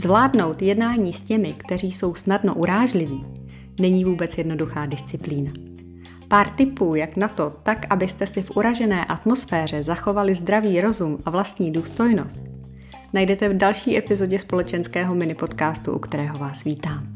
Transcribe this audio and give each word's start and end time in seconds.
Zvládnout 0.00 0.62
jednání 0.62 1.12
s 1.12 1.22
těmi, 1.22 1.52
kteří 1.52 1.92
jsou 1.92 2.14
snadno 2.14 2.54
urážliví, 2.54 3.24
není 3.80 4.04
vůbec 4.04 4.38
jednoduchá 4.38 4.86
disciplína. 4.86 5.52
Pár 6.28 6.50
tipů, 6.50 6.94
jak 6.94 7.16
na 7.16 7.28
to, 7.28 7.52
tak 7.62 7.86
abyste 7.90 8.26
si 8.26 8.42
v 8.42 8.56
uražené 8.56 9.04
atmosféře 9.04 9.84
zachovali 9.84 10.34
zdravý 10.34 10.80
rozum 10.80 11.18
a 11.24 11.30
vlastní 11.30 11.72
důstojnost, 11.72 12.42
najdete 13.12 13.48
v 13.48 13.56
další 13.56 13.98
epizodě 13.98 14.38
společenského 14.38 15.14
mini 15.14 15.34
podcastu, 15.34 15.92
u 15.92 15.98
kterého 15.98 16.38
vás 16.38 16.64
vítám. 16.64 17.08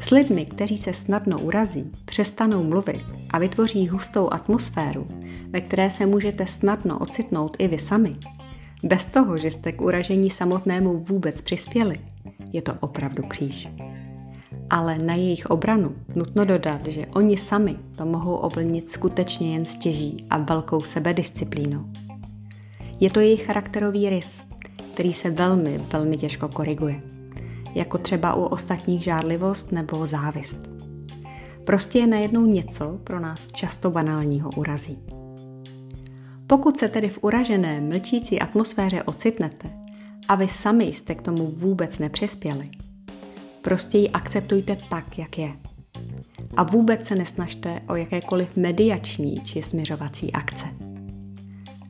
S 0.00 0.10
lidmi, 0.10 0.44
kteří 0.44 0.78
se 0.78 0.92
snadno 0.94 1.40
urazí, 1.40 1.90
přestanou 2.04 2.64
mluvit 2.64 3.02
a 3.30 3.38
vytvoří 3.38 3.88
hustou 3.88 4.32
atmosféru, 4.32 5.06
ve 5.50 5.60
které 5.60 5.90
se 5.90 6.06
můžete 6.06 6.46
snadno 6.46 6.98
ocitnout 6.98 7.56
i 7.58 7.68
vy 7.68 7.78
sami, 7.78 8.16
bez 8.84 9.06
toho, 9.06 9.36
že 9.38 9.50
jste 9.50 9.72
k 9.72 9.80
uražení 9.80 10.30
samotnému 10.30 10.98
vůbec 10.98 11.40
přispěli, 11.40 11.96
je 12.52 12.62
to 12.62 12.74
opravdu 12.80 13.22
kříž. 13.22 13.68
Ale 14.70 14.98
na 14.98 15.14
jejich 15.14 15.46
obranu 15.46 15.96
nutno 16.14 16.44
dodat, 16.44 16.86
že 16.86 17.06
oni 17.06 17.38
sami 17.38 17.76
to 17.96 18.06
mohou 18.06 18.34
ovlnit 18.34 18.88
skutečně 18.88 19.52
jen 19.52 19.64
stěží 19.64 20.26
a 20.30 20.38
velkou 20.38 20.80
sebedisciplínou. 20.80 21.84
Je 23.00 23.10
to 23.10 23.20
jejich 23.20 23.46
charakterový 23.46 24.08
rys, 24.08 24.40
který 24.94 25.12
se 25.12 25.30
velmi, 25.30 25.80
velmi 25.92 26.16
těžko 26.16 26.48
koriguje. 26.48 27.00
Jako 27.74 27.98
třeba 27.98 28.34
u 28.34 28.42
ostatních 28.42 29.02
žádlivost 29.02 29.72
nebo 29.72 30.06
závist. 30.06 30.58
Prostě 31.64 31.98
je 31.98 32.06
najednou 32.06 32.46
něco 32.46 32.98
pro 33.04 33.20
nás 33.20 33.46
často 33.46 33.90
banálního 33.90 34.50
urazí. 34.56 34.98
Pokud 36.48 36.76
se 36.76 36.88
tedy 36.88 37.08
v 37.08 37.18
uražené, 37.22 37.80
mlčící 37.80 38.40
atmosféře 38.40 39.02
ocitnete 39.02 39.70
a 40.28 40.34
vy 40.34 40.48
sami 40.48 40.84
jste 40.84 41.14
k 41.14 41.22
tomu 41.22 41.46
vůbec 41.46 41.98
nepřispěli, 41.98 42.70
prostě 43.62 43.98
ji 43.98 44.08
akceptujte 44.08 44.78
tak, 44.90 45.18
jak 45.18 45.38
je. 45.38 45.52
A 46.56 46.62
vůbec 46.62 47.06
se 47.06 47.14
nesnažte 47.14 47.80
o 47.88 47.94
jakékoliv 47.94 48.56
mediační 48.56 49.40
či 49.44 49.62
směřovací 49.62 50.32
akce. 50.32 50.64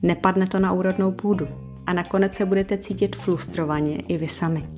Nepadne 0.02 0.46
to 0.46 0.58
na 0.58 0.72
úrodnou 0.72 1.12
půdu 1.12 1.46
a 1.86 1.92
nakonec 1.92 2.34
se 2.34 2.46
budete 2.46 2.78
cítit 2.78 3.16
frustrovaně 3.16 3.96
i 3.96 4.18
vy 4.18 4.28
sami. 4.28 4.68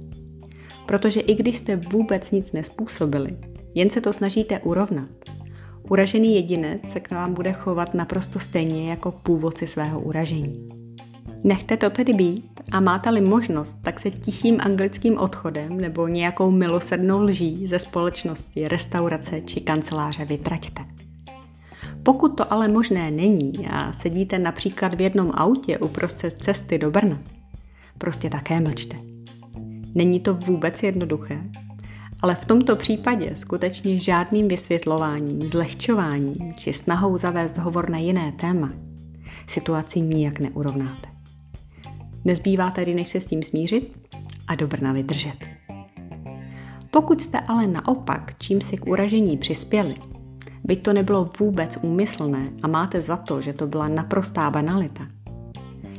Protože 0.87 1.21
i 1.21 1.35
když 1.35 1.59
jste 1.59 1.77
vůbec 1.77 2.31
nic 2.31 2.53
nespůsobili, 2.53 3.37
jen 3.75 3.91
se 3.91 4.01
to 4.01 4.13
snažíte 4.13 4.59
urovnat, 4.59 5.09
Uražený 5.91 6.35
jedinec 6.35 6.81
se 6.93 7.01
k 7.01 7.11
vám 7.11 7.35
bude 7.35 7.53
chovat 7.53 7.95
naprosto 7.95 8.39
stejně 8.39 8.91
jako 8.91 9.13
původci 9.13 9.67
svého 9.67 10.01
uražení. 10.01 10.69
Nechte 11.45 11.77
to 11.77 11.91
tedy 11.91 12.13
být 12.13 12.61
a 12.73 12.81
máte-li 12.81 13.21
možnost, 13.21 13.77
tak 13.83 14.01
se 14.01 14.11
tichým 14.11 14.61
anglickým 14.61 15.19
odchodem 15.19 15.81
nebo 15.81 16.09
nějakou 16.09 16.51
milosrdnou 16.51 17.23
lží 17.23 17.67
ze 17.67 17.79
společnosti, 17.79 18.69
restaurace 18.69 19.41
či 19.41 19.61
kanceláře 19.61 20.25
vytraťte. 20.25 20.85
Pokud 22.03 22.29
to 22.29 22.53
ale 22.53 22.69
možné 22.69 23.11
není 23.11 23.69
a 23.71 23.93
sedíte 23.93 24.39
například 24.39 24.95
v 24.95 25.01
jednom 25.01 25.31
autě 25.35 25.79
uprostřed 25.79 26.43
cesty 26.43 26.79
do 26.79 26.91
Brna, 26.91 27.19
prostě 27.99 28.31
také 28.31 28.61
mlčte. 28.61 28.97
Není 29.95 30.21
to 30.21 30.35
vůbec 30.35 30.83
jednoduché 30.83 31.43
ale 32.23 32.35
v 32.35 32.45
tomto 32.45 32.77
případě 32.77 33.33
skutečně 33.37 33.99
žádným 33.99 34.49
vysvětlováním, 34.49 35.49
zlehčováním 35.49 36.55
či 36.55 36.73
snahou 36.73 37.19
zavést 37.19 37.59
hovor 37.59 37.91
na 37.91 37.99
jiné 37.99 38.33
téma 38.33 38.73
situaci 39.47 40.01
nijak 40.01 40.41
neurovnáte. 40.41 41.09
Nezbývá 42.25 42.71
tedy, 42.71 42.95
než 42.95 43.09
se 43.09 43.21
s 43.21 43.27
tím 43.27 43.43
smířit 43.43 44.09
a 44.49 44.55
do 44.55 44.67
Brna 44.67 44.93
vydržet. 44.93 45.37
Pokud 46.91 47.23
jste 47.23 47.41
ale 47.41 47.67
naopak 47.67 48.35
čím 48.39 48.61
si 48.61 48.77
k 48.77 48.87
uražení 48.87 49.37
přispěli, 49.37 49.95
byť 50.65 50.83
to 50.83 50.93
nebylo 50.93 51.31
vůbec 51.41 51.79
úmyslné 51.83 52.51
a 52.63 52.69
máte 52.69 53.03
za 53.03 53.17
to, 53.17 53.41
že 53.41 53.53
to 53.53 53.67
byla 53.67 53.89
naprostá 53.89 54.51
banalita, 54.51 55.07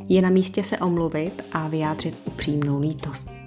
je 0.10 0.22
na 0.22 0.30
místě 0.30 0.64
se 0.64 0.78
omluvit 0.78 1.42
a 1.52 1.68
vyjádřit 1.68 2.18
upřímnou 2.26 2.80
lítost. 2.80 3.41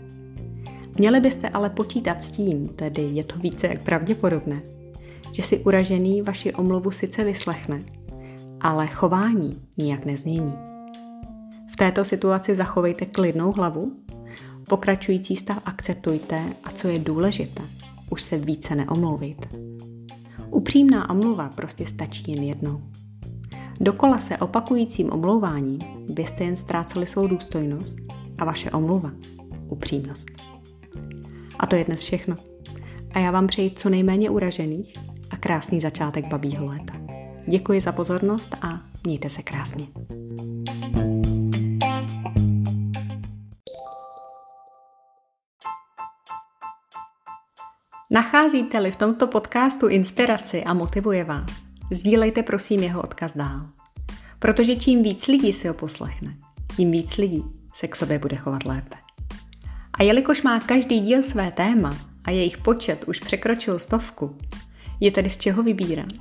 Měli 0.99 1.21
byste 1.21 1.49
ale 1.49 1.71
počítat 1.71 2.22
s 2.22 2.31
tím, 2.31 2.69
tedy 2.69 3.03
je 3.03 3.25
to 3.25 3.38
více 3.38 3.66
jak 3.66 3.82
pravděpodobné, 3.82 4.62
že 5.32 5.43
si 5.43 5.59
uražený 5.59 6.22
vaši 6.22 6.55
omluvu 6.55 6.91
sice 6.91 7.25
vyslechne, 7.25 7.82
ale 8.60 8.87
chování 8.87 9.62
nijak 9.77 10.05
nezmění. 10.05 10.55
V 11.72 11.77
této 11.77 12.05
situaci 12.05 12.56
zachovejte 12.56 13.06
klidnou 13.06 13.53
hlavu, 13.53 13.93
pokračující 14.69 15.37
stav 15.37 15.59
akceptujte 15.65 16.43
a 16.65 16.71
co 16.71 16.88
je 16.88 16.99
důležité, 16.99 17.62
už 18.11 18.22
se 18.22 18.38
více 18.38 18.75
neomlouvejte. 18.75 19.49
Upřímná 20.50 21.11
omluva 21.11 21.49
prostě 21.49 21.87
stačí 21.87 22.32
jen 22.32 22.43
jednou. 22.43 22.81
Dokola 23.81 24.19
se 24.19 24.38
opakujícím 24.38 25.12
omlouváním 25.12 25.78
byste 26.09 26.44
jen 26.44 26.56
ztráceli 26.56 27.06
svou 27.06 27.26
důstojnost 27.26 27.99
a 28.38 28.44
vaše 28.44 28.71
omluva 28.71 29.11
upřímnost. 29.69 30.53
A 31.59 31.66
to 31.66 31.76
je 31.76 31.84
dnes 31.84 32.00
všechno. 32.00 32.37
A 33.12 33.19
já 33.19 33.31
vám 33.31 33.47
přeji 33.47 33.70
co 33.70 33.88
nejméně 33.88 34.31
uražených 34.31 34.94
a 35.31 35.37
krásný 35.37 35.81
začátek 35.81 36.26
babího 36.26 36.66
léta. 36.66 36.94
Děkuji 37.47 37.81
za 37.81 37.92
pozornost 37.92 38.54
a 38.62 38.81
mějte 39.06 39.31
se 39.31 39.42
krásně. 39.42 39.87
Nacházíte-li 48.10 48.91
v 48.91 48.97
tomto 48.97 49.26
podcastu 49.26 49.88
inspiraci 49.88 50.64
a 50.64 50.75
motivuje 50.75 51.25
vás, 51.25 51.50
sdílejte 51.91 52.43
prosím 52.43 52.82
jeho 52.82 53.03
odkaz 53.03 53.37
dál. 53.37 53.66
Protože 54.38 54.76
čím 54.76 55.03
víc 55.03 55.26
lidí 55.26 55.53
si 55.53 55.69
ho 55.69 55.75
poslechne, 55.75 56.37
tím 56.76 56.91
víc 56.91 57.16
lidí 57.16 57.44
se 57.75 57.88
k 57.88 57.97
sobě 57.97 58.19
bude 58.19 58.37
chovat 58.37 58.66
lépe. 58.66 59.03
A 59.99 60.03
jelikož 60.03 60.43
má 60.43 60.60
každý 60.60 61.00
díl 61.00 61.22
své 61.22 61.50
téma 61.50 61.97
a 62.25 62.31
jejich 62.31 62.59
počet 62.59 63.05
už 63.05 63.21
překročil 63.21 63.78
stovku, 63.78 64.37
je 65.00 65.10
tedy 65.10 65.31
z 65.31 65.37
čeho 65.37 65.62
vybírat. 65.62 66.12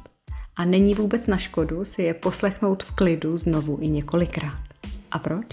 A 0.55 0.65
není 0.65 0.95
vůbec 0.95 1.27
na 1.27 1.37
škodu 1.37 1.85
si 1.85 2.01
je 2.01 2.13
poslechnout 2.13 2.83
v 2.83 2.91
klidu 2.91 3.37
znovu 3.37 3.77
i 3.81 3.87
několikrát. 3.87 4.63
A 5.11 5.19
proč? 5.19 5.45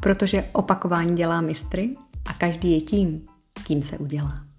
Protože 0.00 0.48
opakování 0.52 1.16
dělá 1.16 1.40
mistry 1.40 1.94
a 2.26 2.32
každý 2.32 2.72
je 2.72 2.80
tím, 2.80 3.24
kým 3.66 3.82
se 3.82 3.98
udělá. 3.98 4.53